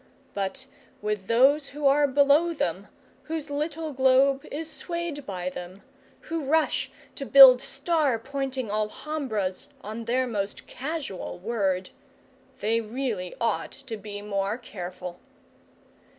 [0.33, 0.65] But
[0.99, 2.87] with those who are below them,
[3.25, 5.83] whose little globe is swayed by them,
[6.21, 11.91] who rush to build star pointing alhambras on their most casual word,
[12.61, 15.19] they really ought to be more careful.